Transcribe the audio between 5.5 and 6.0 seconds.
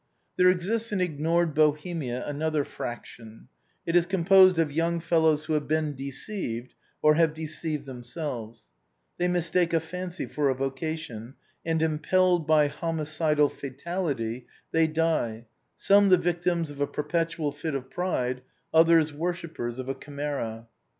have been